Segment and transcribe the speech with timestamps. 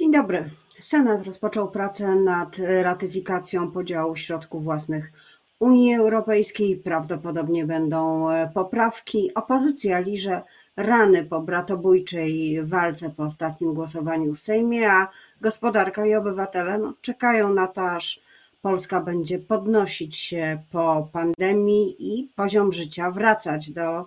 [0.00, 0.50] Dzień dobry.
[0.78, 5.12] Senat rozpoczął pracę nad ratyfikacją podziału środków własnych
[5.58, 6.76] Unii Europejskiej.
[6.76, 9.34] Prawdopodobnie będą e, poprawki.
[9.34, 10.42] Opozycja liże
[10.76, 15.08] rany po bratobójczej walce po ostatnim głosowaniu w Sejmie, a
[15.40, 18.20] gospodarka i obywatele no, czekają na to, aż
[18.62, 24.06] Polska będzie podnosić się po pandemii i poziom życia wracać do,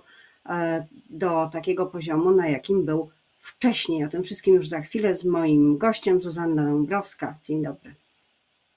[0.49, 3.09] e, do takiego poziomu, na jakim był
[3.43, 4.05] wcześniej.
[4.05, 7.37] O tym wszystkim już za chwilę z moim gościem, Zuzanna Dąbrowska.
[7.43, 7.95] Dzień dobry.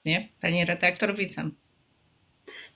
[0.05, 1.51] Nie, pani redaktor, witam.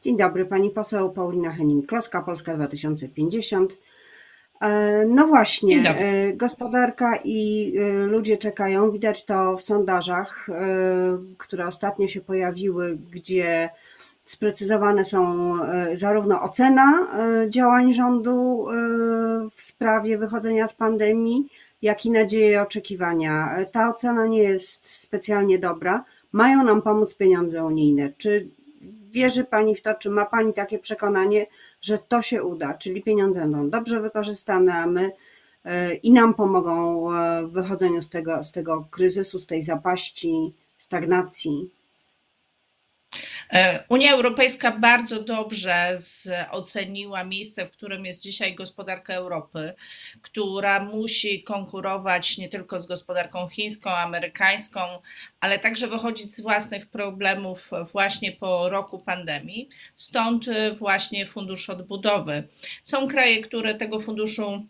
[0.01, 3.77] Dzień dobry, pani poseł Paulina Henning-Kloska, Polska 2050.
[4.61, 8.91] E, no właśnie, e, gospodarka i e, ludzie czekają.
[8.91, 10.47] Widać to w sondażach,
[11.37, 13.69] które ostatnio się pojawiły, gdzie
[14.25, 15.53] sprecyzowane są
[15.93, 17.07] zarówno ocena
[17.49, 18.65] działań rządu
[19.55, 21.47] w sprawie wychodzenia z pandemii,
[21.81, 23.65] jak i nadzieje i oczekiwania.
[23.71, 26.03] Ta ocena nie jest specjalnie dobra.
[26.31, 28.13] Mają nam pomóc pieniądze unijne.
[28.17, 28.49] Czy
[29.11, 31.45] wierzy Pani w to, czy ma Pani takie przekonanie,
[31.81, 35.11] że to się uda, czyli pieniądze będą dobrze wykorzystane, a my
[35.65, 40.53] e, i nam pomogą e, w wychodzeniu z tego, z tego kryzysu, z tej zapaści,
[40.77, 41.69] stagnacji?
[43.53, 45.97] E, Unia Europejska bardzo dobrze
[46.51, 49.73] oceniła miejsce, w którym jest dzisiaj gospodarka Europy,
[50.21, 54.81] która musi konkurować nie tylko z gospodarką chińską, amerykańską,
[55.39, 59.69] ale także wychodzić z własnych problemów właśnie po roku pandemii.
[59.95, 60.45] Stąd
[60.77, 62.47] właśnie fundusz odbudowy.
[62.83, 64.67] Są kraje, które tego funduszu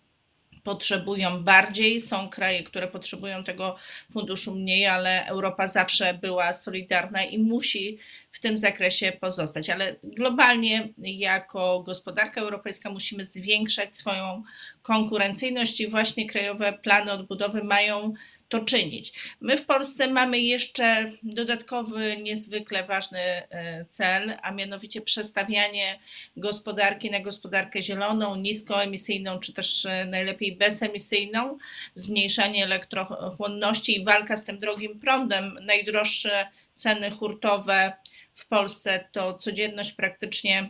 [0.63, 1.99] potrzebują bardziej.
[1.99, 3.75] Są kraje, które potrzebują tego
[4.13, 7.97] funduszu mniej, ale Europa zawsze była solidarna i musi
[8.31, 9.69] w tym zakresie pozostać.
[9.69, 14.43] Ale globalnie, jako gospodarka europejska, musimy zwiększać swoją
[14.81, 18.13] konkurencyjność i właśnie krajowe plany odbudowy mają
[18.51, 19.13] to czynić.
[19.41, 25.99] My w Polsce mamy jeszcze dodatkowy, niezwykle ważny e, cel, a mianowicie przestawianie
[26.37, 31.57] gospodarki na gospodarkę zieloną, niskoemisyjną, czy też e, najlepiej bezemisyjną,
[31.95, 35.57] zmniejszanie elektrochłonności i walka z tym drogim prądem.
[35.61, 37.93] Najdroższe ceny hurtowe
[38.33, 40.69] w Polsce to codzienność praktycznie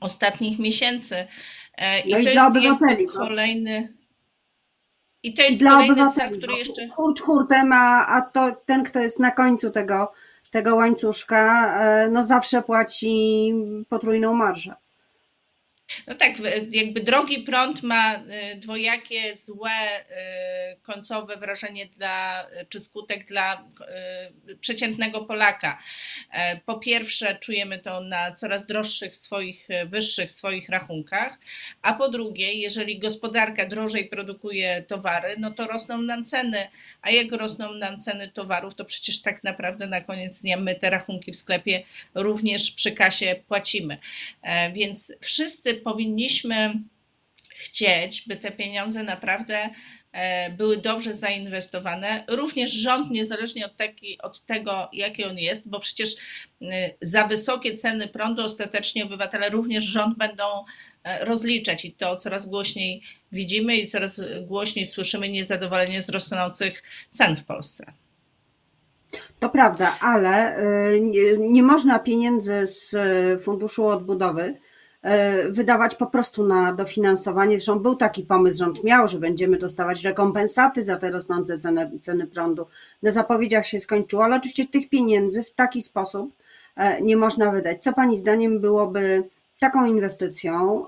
[0.00, 1.26] ostatnich miesięcy.
[1.74, 3.97] E, I no to i jest obywateli, kolejny.
[5.22, 6.88] I to jest dla kolejny cel, który jeszcze...
[6.88, 10.12] Hurt hurtem, a, a to ten, kto jest na końcu tego,
[10.50, 13.52] tego łańcuszka, e, no zawsze płaci
[13.88, 14.74] potrójną marżę.
[16.06, 16.32] No tak,
[16.70, 23.62] jakby drogi prąd ma y, dwojakie złe y, końcowe wrażenie dla, czy skutek dla
[24.48, 25.78] y, przeciętnego Polaka.
[26.32, 31.38] E, po pierwsze, czujemy to na coraz droższych swoich, wyższych swoich rachunkach,
[31.82, 36.68] a po drugie, jeżeli gospodarka drożej produkuje towary, no to rosną nam ceny,
[37.02, 40.90] a jak rosną nam ceny towarów, to przecież tak naprawdę na koniec dnia my te
[40.90, 41.82] rachunki w sklepie
[42.14, 43.98] również przy kasie płacimy.
[44.42, 46.74] E, więc wszyscy powinniśmy
[47.58, 49.70] chcieć, by te pieniądze naprawdę
[50.12, 52.24] e, były dobrze zainwestowane.
[52.28, 56.16] Również rząd, niezależnie od, taki, od tego, jaki on jest, bo przecież
[56.62, 60.44] e, za wysokie ceny prądu ostatecznie obywatele również rząd będą
[61.04, 63.02] e, rozliczać i to coraz głośniej
[63.32, 67.92] widzimy i coraz głośniej słyszymy niezadowolenie z rosnących cen w Polsce.
[69.40, 70.56] To prawda, ale
[71.00, 72.96] nie, nie można pieniędzy z
[73.42, 74.58] Funduszu Odbudowy
[75.50, 77.56] wydawać po prostu na dofinansowanie.
[77.56, 82.26] Zresztą był taki pomysł, rząd miał, że będziemy dostawać rekompensaty za te rosnące ceny, ceny
[82.26, 82.66] prądu.
[83.02, 86.32] Na zapowiedziach się skończyło, ale oczywiście tych pieniędzy w taki sposób
[86.76, 87.82] e, nie można wydać.
[87.82, 90.86] Co Pani zdaniem byłoby taką inwestycją,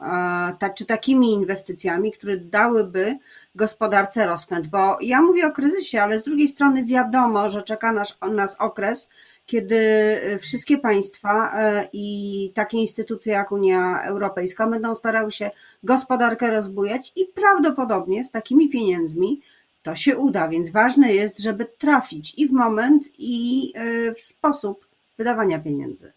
[0.59, 3.19] tak, czy takimi inwestycjami, które dałyby
[3.55, 4.67] gospodarce rozpęd?
[4.67, 9.09] Bo ja mówię o kryzysie, ale z drugiej strony wiadomo, że czeka nas, nas okres,
[9.51, 15.51] kiedy e, wszystkie państwa e, i takie instytucje jak Unia Europejska będą starały się
[15.83, 19.41] gospodarkę rozbujać i prawdopodobnie z takimi pieniędzmi
[19.83, 24.87] to się uda, więc ważne jest, żeby trafić i w moment, i e, w sposób
[25.19, 26.13] wydawania pieniędzy.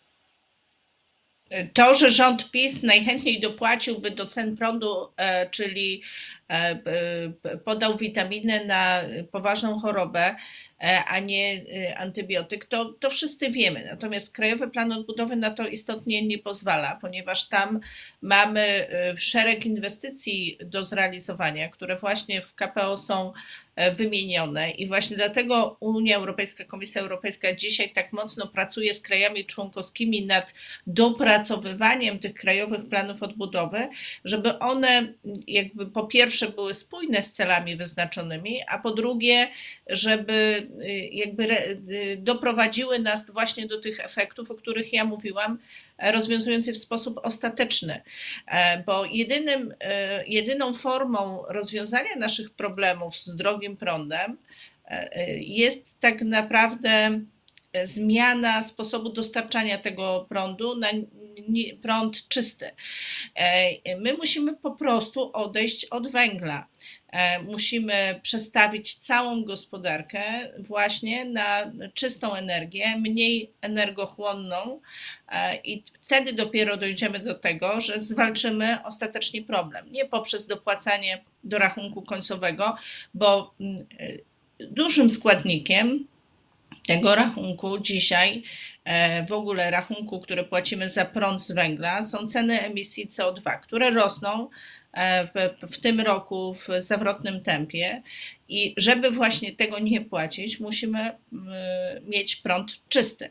[1.74, 5.08] To, że rząd PiS najchętniej dopłaciłby do cen prądu,
[5.52, 6.02] czyli
[7.66, 9.02] podał witaminę na
[9.32, 10.36] poważną chorobę,
[10.84, 13.86] E, a nie e, antybiotyk, to, to wszyscy wiemy.
[13.86, 17.80] Natomiast Krajowy Plan Odbudowy na to istotnie nie pozwala, ponieważ tam
[18.22, 23.34] mamy e, szereg inwestycji do zrealizowania, które właśnie w KPO są
[23.96, 30.26] wymienione i właśnie dlatego Unia Europejska, Komisja Europejska dzisiaj tak mocno pracuje z krajami członkowskimi
[30.26, 30.54] nad
[30.88, 33.88] dopracowywaniem tych krajowych planów odbudowy,
[34.26, 35.14] żeby one
[35.48, 39.50] jakby po pierwsze pierwsze były spójne z celami wyznaczonymi, a po drugie,
[39.90, 40.68] żeby
[41.12, 41.78] jakby
[42.18, 45.60] doprowadziły nas właśnie do tych efektów, o których ja mówiłam,
[45.98, 48.02] rozwiązując je w sposób ostateczny.
[48.86, 49.74] Bo jedynym,
[50.28, 54.38] jedyną formą rozwiązania naszych problemów z drogim prądem
[55.38, 57.20] jest tak naprawdę
[57.84, 60.88] zmiana sposobu dostarczania tego prądu na
[61.82, 62.70] prąd czysty.
[63.36, 66.68] E, my musimy po prostu odejść od węgla.
[67.10, 70.24] E, musimy przestawić całą gospodarkę
[70.60, 74.82] właśnie na czystą energię, mniej energochłonną,
[75.30, 79.92] e, i wtedy dopiero dojdziemy do tego, że zwalczymy ostatecznie problem.
[79.92, 82.76] Nie poprzez dopłacanie do rachunku końcowego,
[83.14, 83.86] bo mm,
[84.60, 86.08] dużym składnikiem
[86.88, 88.44] tego rachunku dzisiaj,
[88.84, 93.90] e, w ogóle rachunku, który płacimy za prąd z węgla, są ceny emisji CO2, które
[93.90, 94.50] rosną
[94.94, 95.32] e, w,
[95.72, 98.02] w tym roku w zawrotnym tempie.
[98.50, 101.12] I żeby właśnie tego nie płacić, musimy
[102.08, 103.30] mieć prąd czysty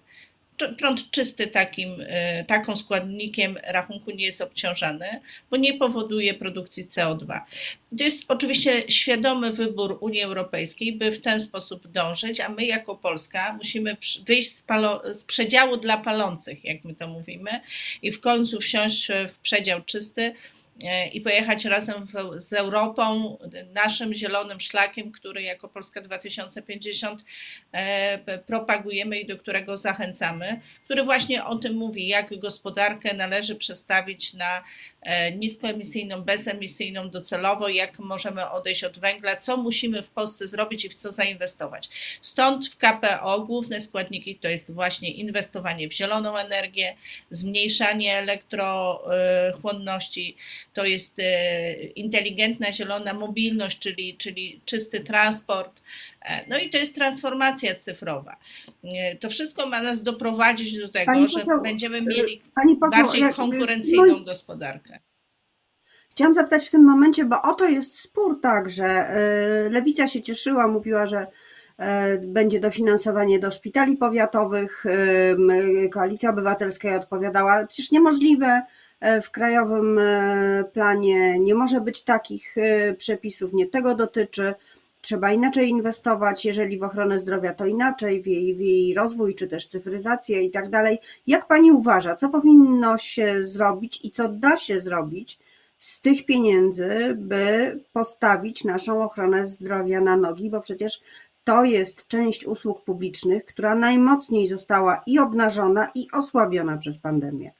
[0.78, 5.20] prąd czysty takim, e, taką składnikiem rachunku nie jest obciążany,
[5.50, 7.40] bo nie powoduje produkcji CO2.
[7.98, 12.96] To jest oczywiście świadomy wybór Unii Europejskiej, by w ten sposób dążyć, a my jako
[12.96, 13.96] Polska musimy
[14.26, 17.60] wyjść z, palo, z przedziału dla palących, jak my to mówimy,
[18.02, 20.34] i w końcu wsiąść w przedział czysty
[21.12, 23.38] i pojechać razem w, z Europą,
[23.74, 27.24] naszym zielonym szlakiem, który jako Polska 2050
[27.72, 34.34] e, propagujemy i do którego zachęcamy, który właśnie o tym mówi, jak gospodarkę należy przestawić
[34.34, 34.62] na e,
[35.38, 40.94] niskoemisyjną, bezemisyjną docelowo, jak możemy odejść od węgla, co musimy w Polsce zrobić i w
[40.94, 41.88] co zainwestować.
[42.20, 46.96] Stąd w KPO główne składniki to jest właśnie inwestowanie w zieloną energię,
[47.30, 50.36] zmniejszanie elektrochłonności,
[50.74, 55.82] to jest e, inteligentna, zielona mobilność, czyli, czyli czysty transport.
[56.48, 58.36] No i to jest transformacja cyfrowa.
[59.20, 62.42] To wszystko ma nas doprowadzić do tego, poseł, że będziemy mieli
[62.80, 64.98] poseł, bardziej jak, konkurencyjną no gospodarkę.
[66.10, 69.14] Chciałam zapytać w tym momencie, bo oto jest spór tak, że
[69.70, 71.26] Lewica się cieszyła, mówiła, że
[72.22, 74.84] będzie dofinansowanie do szpitali powiatowych.
[75.92, 78.62] Koalicja Obywatelska odpowiadała, przecież niemożliwe,
[79.22, 80.00] w krajowym
[80.72, 82.54] planie nie może być takich
[82.98, 84.54] przepisów, nie tego dotyczy.
[85.02, 89.48] Trzeba inaczej inwestować, jeżeli w ochronę zdrowia, to inaczej, w jej, w jej rozwój, czy
[89.48, 90.98] też cyfryzację i tak dalej.
[91.26, 95.38] Jak pani uważa, co powinno się zrobić i co da się zrobić
[95.78, 101.02] z tych pieniędzy, by postawić naszą ochronę zdrowia na nogi, bo przecież
[101.44, 107.52] to jest część usług publicznych, która najmocniej została i obnażona, i osłabiona przez pandemię.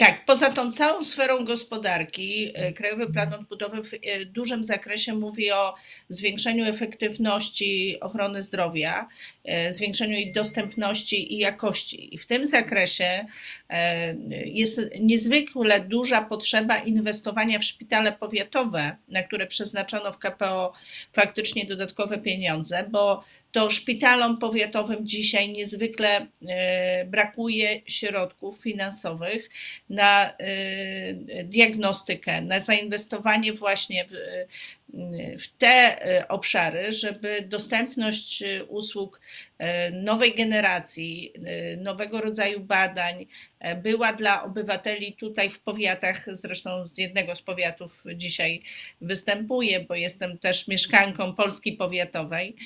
[0.00, 5.52] Tak, poza tą całą sferą gospodarki, e, Krajowy Plan Odbudowy w e, dużym zakresie mówi
[5.52, 5.74] o
[6.08, 9.08] zwiększeniu efektywności ochrony zdrowia,
[9.44, 12.14] e, zwiększeniu jej dostępności i jakości.
[12.14, 13.26] I w tym zakresie
[14.44, 20.72] jest niezwykle duża potrzeba inwestowania w szpitale powiatowe, na które przeznaczono w KPO
[21.12, 29.50] faktycznie dodatkowe pieniądze, bo to szpitalom powiatowym dzisiaj niezwykle e, brakuje środków finansowych
[29.90, 30.34] na e,
[31.44, 34.12] diagnostykę, na zainwestowanie właśnie w,
[35.38, 39.20] w te e, obszary, żeby dostępność usług
[39.92, 41.32] nowej generacji,
[41.76, 43.26] nowego rodzaju badań
[43.82, 46.36] była dla obywateli tutaj w powiatach.
[46.36, 48.62] Zresztą z jednego z powiatów dzisiaj
[49.00, 52.56] występuję, bo jestem też mieszkanką Polski Powiatowej,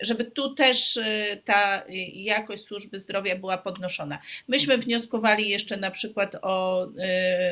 [0.00, 0.98] żeby tu też
[1.44, 4.18] ta jakość służby zdrowia była podnoszona.
[4.48, 6.88] Myśmy wnioskowali jeszcze na przykład o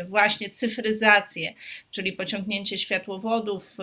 [0.09, 1.55] właśnie cyfryzację,
[1.91, 3.77] czyli pociągnięcie światłowodów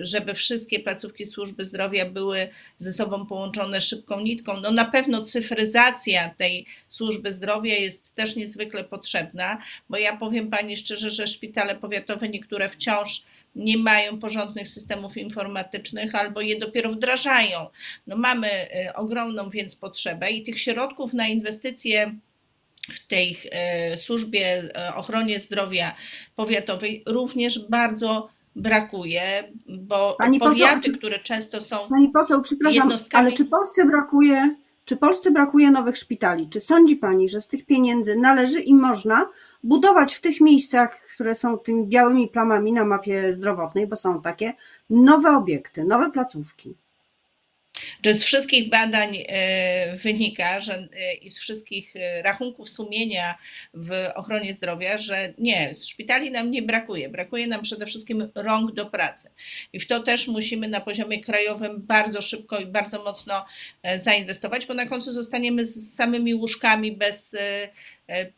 [0.00, 4.60] żeby wszystkie placówki służby zdrowia były ze sobą połączone szybką nitką.
[4.60, 10.76] No na pewno cyfryzacja tej służby zdrowia jest też niezwykle potrzebna, bo ja powiem Pani
[10.76, 13.26] szczerze, że szpitale powiatowe niektóre wciąż
[13.56, 17.66] nie mają porządnych systemów informatycznych albo je dopiero wdrażają.
[18.06, 18.48] No mamy
[18.88, 22.14] y, ogromną więc potrzebę i tych środków na inwestycje
[22.88, 23.38] w tej
[23.92, 25.94] y, służbie y, ochronie zdrowia
[26.36, 31.88] powiatowej również bardzo brakuje, bo pani powiaty, poseł, które często są.
[31.88, 34.54] Pani poseł, przepraszam, ale czy Polsce brakuje?
[34.84, 36.48] Czy Polsce brakuje nowych szpitali?
[36.48, 39.28] Czy sądzi Pani, że z tych pieniędzy należy i można
[39.62, 44.52] budować w tych miejscach, które są tymi białymi plamami na mapie zdrowotnej, bo są takie,
[44.90, 46.74] nowe obiekty, nowe placówki?
[48.04, 53.38] Że z wszystkich badań e, wynika, że e, i z wszystkich e, rachunków sumienia
[53.74, 57.08] w ochronie zdrowia, że nie, szpitali nam nie brakuje.
[57.08, 59.30] Brakuje nam przede wszystkim rąk do pracy.
[59.72, 63.44] I w to też musimy na poziomie krajowym bardzo szybko i bardzo mocno
[63.96, 67.36] zainwestować, bo na końcu zostaniemy z samymi łóżkami bez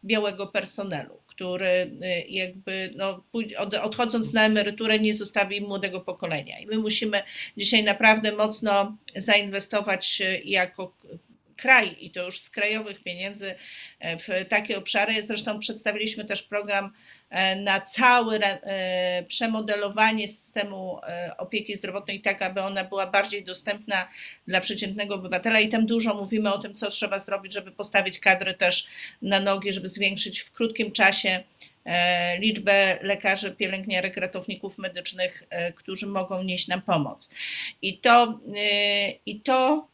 [0.04, 3.23] białego personelu który y, jakby no,
[3.82, 6.59] odchodząc na emeryturę nie zostawi młodego pokolenia.
[6.59, 7.23] I my musimy
[7.56, 10.92] dzisiaj naprawdę mocno zainwestować y, jako
[11.61, 13.55] kraj i to już z krajowych pieniędzy
[13.99, 15.23] e, w takie obszary.
[15.23, 16.93] Zresztą przedstawiliśmy też program
[17.31, 21.00] e, na całe e, przemodelowanie systemu
[21.38, 24.09] opieki zdrowotnej, tak aby ona była bardziej dostępna
[24.47, 25.61] dla przeciętnego obywatela.
[25.61, 28.88] I tam dużo mówimy o tym, co trzeba zrobić, żeby postawić kadry też
[29.23, 31.45] na nogi, żeby zwiększyć w krótkim czasie
[32.38, 35.43] liczbę lekarzy, pielęgniarek, ratowników medycznych,
[35.75, 37.31] którzy mogą nieść nam pomoc.
[37.83, 38.40] I to,
[39.26, 39.89] i to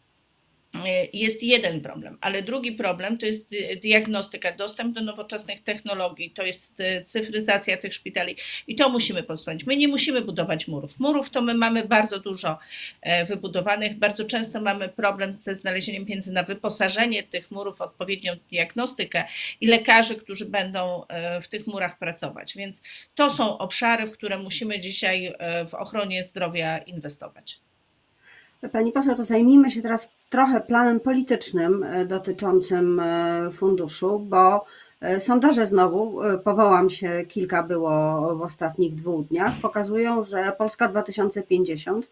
[1.12, 6.80] jest jeden problem, ale drugi problem to jest diagnostyka, dostęp do nowoczesnych technologii, to jest
[6.80, 9.66] e, cyfryzacja tych szpitali i to musimy postawić.
[9.66, 11.00] My nie musimy budować murów.
[11.00, 12.58] Murów to my mamy bardzo dużo
[13.02, 19.24] e, wybudowanych, bardzo często mamy problem ze znalezieniem pieniędzy na wyposażenie tych murów, odpowiednią diagnostykę
[19.60, 21.02] i lekarzy, którzy będą
[21.42, 22.54] w tych murach pracować.
[22.56, 22.82] Więc
[23.14, 25.34] to są obszary, w które musimy dzisiaj
[25.68, 27.60] w ochronie zdrowia inwestować.
[28.72, 34.64] Pani poseł, to zajmijmy się teraz trochę planem politycznym e, dotyczącym e, funduszu, bo
[35.00, 42.10] e, sondaże znowu, powołam się, kilka było w ostatnich dwóch dniach, pokazują, że Polska 2050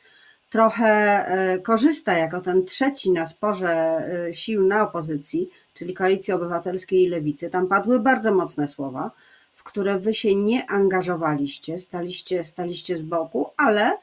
[0.50, 4.02] trochę korzysta jako ten trzeci na sporze
[4.32, 7.50] sił na opozycji, czyli Koalicji Obywatelskiej i Lewicy.
[7.50, 9.10] Tam padły bardzo mocne słowa,
[9.54, 13.98] w które wy się nie angażowaliście, staliście, staliście z boku, ale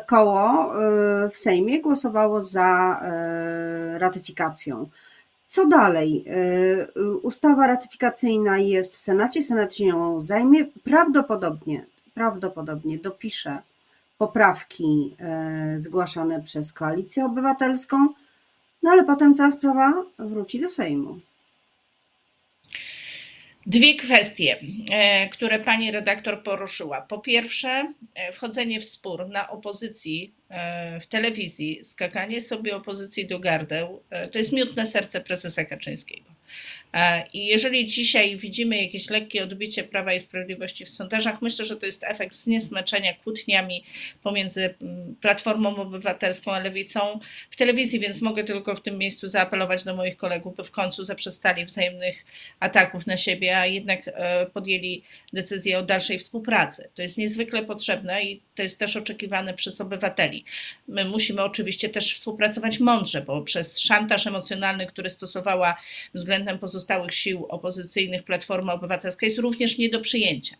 [0.00, 0.72] koło
[1.24, 3.00] y, w Sejmie głosowało za
[3.94, 4.88] y, ratyfikacją.
[5.48, 6.24] Co dalej?
[6.96, 10.64] Y, ustawa ratyfikacyjna jest w Senacie, Senat się nią zajmie.
[10.84, 11.84] Prawdopodobnie,
[12.14, 13.58] prawdopodobnie dopisze
[14.18, 15.16] poprawki
[15.76, 18.08] zgłaszane przez Koalicję Obywatelską,
[18.82, 21.18] no ale potem cała sprawa wróci do Sejmu.
[23.66, 24.58] Dwie kwestie,
[24.90, 27.00] e, które pani redaktor poruszyła.
[27.00, 33.38] Po pierwsze, e, wchodzenie w spór na opozycji e, w telewizji, skakanie sobie opozycji do
[33.38, 34.02] gardeł,
[34.32, 36.31] to jest miód na serce prezesa Kaczyńskiego.
[36.92, 41.76] E, I jeżeli dzisiaj widzimy jakieś lekkie odbicie Prawa i Sprawiedliwości w sondażach, myślę, że
[41.76, 43.84] to jest efekt zniesmaczenia kłótniami
[44.22, 47.20] pomiędzy mm, Platformą Obywatelską a Lewicą
[47.50, 51.04] w telewizji, więc mogę tylko w tym miejscu zaapelować do moich kolegów, by w końcu
[51.04, 52.24] zaprzestali wzajemnych
[52.60, 56.90] ataków na siebie, a jednak e, podjęli decyzję o dalszej współpracy.
[56.94, 60.44] To jest niezwykle potrzebne i to jest też oczekiwane przez obywateli.
[60.88, 65.76] My musimy oczywiście też współpracować mądrze, bo przez szantaż emocjonalny, który stosowała
[66.14, 66.81] względem pozostałych
[67.14, 70.56] sił opozycyjnych Platforma Obywatelska jest również nie do przyjęcia.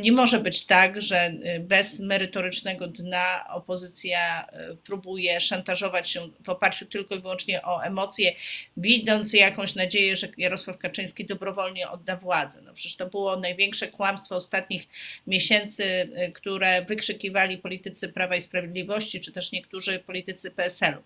[0.00, 6.48] Nie może być tak, że y, bez merytorycznego dna opozycja y, próbuje szantażować się w
[6.48, 8.32] oparciu tylko i wyłącznie o emocje,
[8.76, 12.62] widząc jakąś nadzieję, że Jarosław Kaczyński dobrowolnie odda władzę.
[12.62, 14.88] No przecież to było największe kłamstwo ostatnich
[15.26, 21.02] miesięcy, y, które wykrzykiwali politycy Prawa i Sprawiedliwości, czy też niektórzy politycy PSL-u.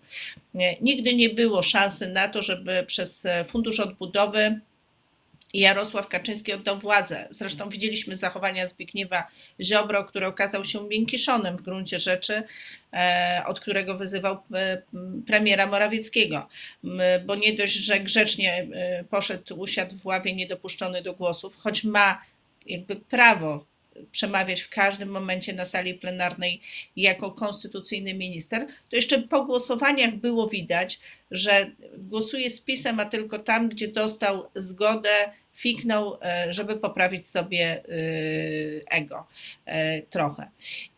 [0.81, 4.59] Nigdy nie było szansy na to, żeby przez Fundusz Odbudowy
[5.53, 7.27] Jarosław Kaczyński oddał władzę.
[7.29, 9.27] Zresztą widzieliśmy zachowania Zbigniewa
[9.61, 12.43] Ziobro, który okazał się miękiszonem w gruncie rzeczy,
[12.93, 14.81] e, od którego wyzywał e,
[15.27, 16.47] premiera Morawieckiego,
[17.25, 22.21] bo nie dość, że grzecznie e, poszedł, usiadł w ławie niedopuszczony do głosów, choć ma
[22.65, 23.65] jakby prawo
[24.11, 26.61] przemawiać w każdym momencie na sali plenarnej
[26.95, 30.99] jako konstytucyjny minister, to jeszcze po głosowaniach było widać,
[31.31, 37.65] że głosuje z pisem, a tylko tam, gdzie dostał zgodę fiknął, e, żeby poprawić sobie
[37.65, 37.81] e,
[38.91, 39.27] ego
[39.65, 40.49] e, trochę.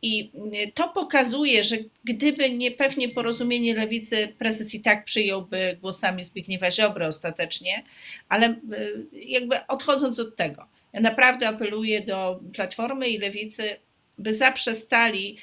[0.01, 0.31] I
[0.73, 7.07] to pokazuje, że gdyby nie pewnie porozumienie lewicy, prezes i tak przyjąłby głosami Zbigniewa Ziobry
[7.07, 7.83] ostatecznie,
[8.29, 8.55] ale
[9.13, 13.75] jakby odchodząc od tego, naprawdę apeluję do Platformy i Lewicy,
[14.17, 15.37] by zaprzestali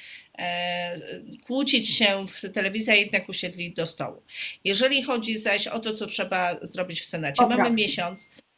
[1.43, 4.21] kłócić się w telewizji, a jednak usiedli do stołu.
[4.63, 8.48] Jeżeli chodzi zaś o to, co trzeba zrobić w Senacie, mamy miesiąc E,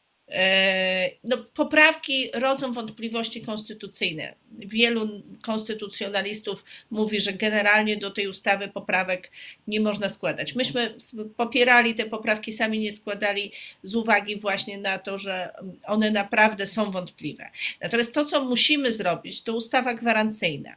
[1.24, 4.36] no, poprawki rodzą wątpliwości konstytucyjne.
[4.52, 9.32] Wielu konstytucjonalistów mówi, że generalnie do tej ustawy poprawek
[9.68, 10.56] nie można składać.
[10.56, 10.96] Myśmy
[11.38, 13.52] popierali te poprawki, sami nie składali
[13.84, 15.54] z uwagi właśnie na to, że
[15.86, 17.50] one naprawdę są wątpliwe.
[17.82, 20.76] Natomiast to, co musimy zrobić, to ustawa gwarancyjna,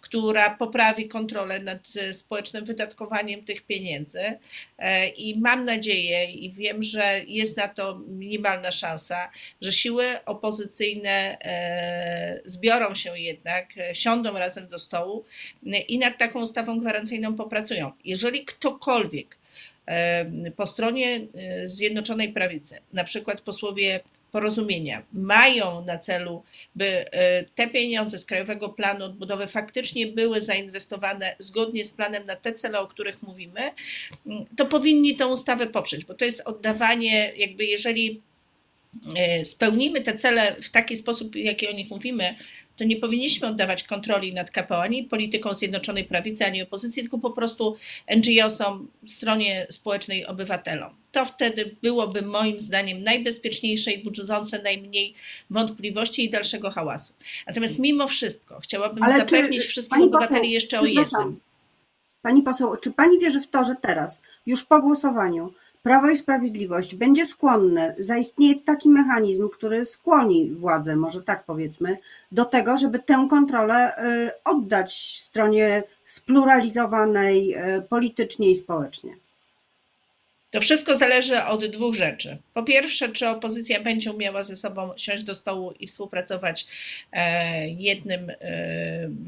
[0.00, 4.38] która poprawi kontrolę nad społecznym wydatkowaniem tych pieniędzy
[4.78, 8.93] e, i mam nadzieję i wiem, że jest na to minimalna szansa,
[9.60, 15.24] że siły opozycyjne e, zbiorą się jednak, e, siądą razem do stołu
[15.88, 17.92] i nad taką ustawą gwarancyjną popracują.
[18.04, 19.38] Jeżeli ktokolwiek
[20.56, 21.20] po stronie
[21.64, 24.00] Zjednoczonej Prawicy, na przykład posłowie
[24.32, 26.42] porozumienia mają na celu,
[26.74, 27.04] by
[27.54, 32.80] te pieniądze z Krajowego Planu Odbudowy faktycznie były zainwestowane zgodnie z planem na te cele,
[32.80, 33.60] o których mówimy,
[34.56, 38.33] to powinni tę ustawę poprzeć, bo to jest oddawanie, jakby jeżeli E,
[39.44, 42.34] spełnimy te cele w taki sposób, jaki o nich mówimy,
[42.76, 47.30] to nie powinniśmy oddawać kontroli nad KPO ani polityką Zjednoczonej Prawicy, ani opozycji, tylko po
[47.30, 47.76] prostu
[48.16, 50.94] NGO-som, stronie społecznej, obywatelom.
[51.12, 55.14] To wtedy byłoby moim zdaniem najbezpieczniejsze i budzące najmniej
[55.50, 57.14] wątpliwości i dalszego hałasu.
[57.46, 61.40] Natomiast mimo wszystko chciałabym Ale zapewnić czy, wszystkich obywateli poseł, jeszcze o jednym.
[62.22, 65.52] Pani poseł, czy pani wierzy w to, że teraz, już po głosowaniu,
[65.84, 71.98] Prawo i Sprawiedliwość będzie skłonne, zaistnieje taki mechanizm, który skłoni władzę, może tak powiedzmy,
[72.32, 79.16] do tego, żeby tę kontrolę y, oddać stronie spluralizowanej y, politycznie i społecznie.
[80.50, 82.38] To wszystko zależy od dwóch rzeczy.
[82.54, 86.66] Po pierwsze, czy opozycja będzie umiała ze sobą siąść do stołu i współpracować
[87.12, 88.36] e, jednym, e,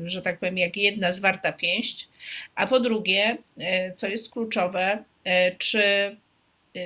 [0.04, 2.08] że tak powiem, jak jedna zwarta pięść.
[2.54, 5.04] A po drugie, e, co jest kluczowe,
[5.58, 6.16] czy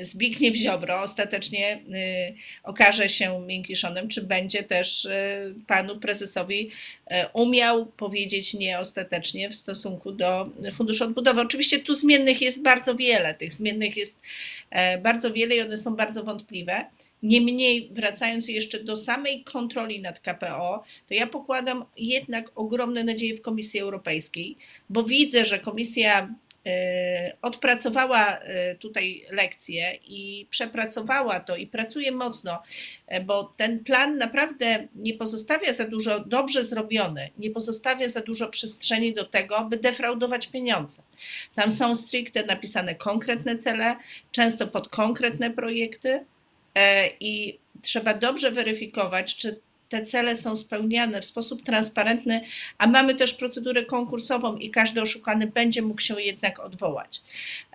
[0.03, 7.87] Zbigniew Ziobro ostatecznie y, okaże się miękkiszonem, czy będzie też y, panu prezesowi y, umiał
[7.87, 11.41] powiedzieć nie ostatecznie w stosunku do Funduszu Odbudowy.
[11.41, 14.21] Oczywiście tu zmiennych jest bardzo wiele, tych zmiennych jest
[14.71, 16.85] e, bardzo wiele i one są bardzo wątpliwe.
[17.23, 23.43] Niemniej, wracając jeszcze do samej kontroli nad KPO, to ja pokładam jednak ogromne nadzieje w
[23.43, 24.57] Komisji Europejskiej,
[24.91, 26.35] bo widzę, że Komisja
[27.43, 32.63] odpracowała e, tutaj lekcje i przepracowała to i pracuje mocno,
[33.07, 38.49] e, bo ten plan naprawdę nie pozostawia za dużo, dobrze zrobiony, nie pozostawia za dużo
[38.49, 41.03] przestrzeni do tego, by defraudować pieniądze.
[41.55, 43.97] Tam są stricte napisane konkretne cele,
[44.33, 46.25] często pod konkretne projekty
[47.21, 52.41] i trzeba dobrze weryfikować, czy te cele są spełniane w sposób transparentny,
[52.79, 57.23] a mamy też procedurę konkursową i każdy oszukany będzie mógł się jednak odwołać.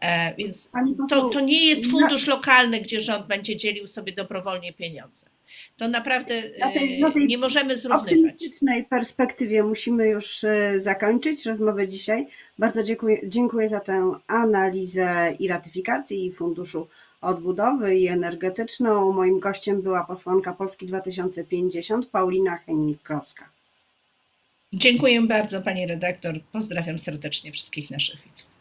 [0.01, 0.69] E, więc
[1.09, 5.29] to, to nie jest fundusz lokalny, gdzie rząd będzie dzielił sobie dobrowolnie pieniądze.
[5.77, 8.09] To naprawdę na tej, na tej nie możemy zrównywać.
[8.09, 12.27] W optymistycznej perspektywie musimy już e, zakończyć rozmowę dzisiaj.
[12.59, 16.87] Bardzo dziękuję, dziękuję za tę analizę i ratyfikacji Funduszu
[17.25, 19.13] Odbudowy i Energetyczną.
[19.13, 23.43] Moim gościem była posłanka Polski 2050 Paulina Henning-Kloska.
[24.73, 26.39] Dziękuję bardzo pani redaktor.
[26.51, 28.54] Pozdrawiam serdecznie wszystkich naszych widzów.